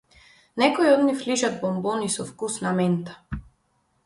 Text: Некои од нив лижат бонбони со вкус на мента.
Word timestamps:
Некои 0.61 0.87
од 0.93 1.03
нив 1.07 1.21
лижат 1.31 1.59
бонбони 1.65 2.09
со 2.17 2.25
вкус 2.31 2.59
на 2.65 2.71
мента. 2.81 3.21